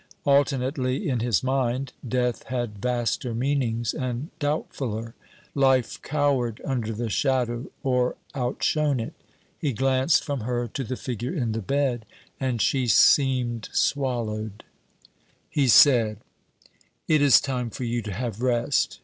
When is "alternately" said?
0.25-1.07